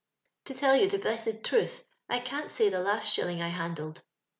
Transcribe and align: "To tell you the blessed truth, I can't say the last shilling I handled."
"To 0.45 0.55
tell 0.55 0.75
you 0.75 0.87
the 0.87 0.97
blessed 0.97 1.43
truth, 1.43 1.85
I 2.09 2.19
can't 2.21 2.49
say 2.49 2.69
the 2.69 2.79
last 2.79 3.05
shilling 3.07 3.39
I 3.39 3.49
handled." 3.49 4.01